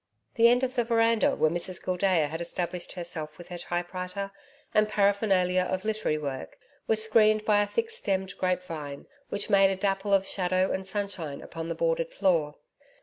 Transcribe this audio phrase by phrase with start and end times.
[0.33, 4.31] The end of the veranda, where Mrs Gildea had established herself with her type writer
[4.73, 9.69] and paraphernalia of literary work, was screened by a thick stemmed grape vine, which made
[9.69, 12.55] a dapple of shadow and sunshine upon the boarded floor.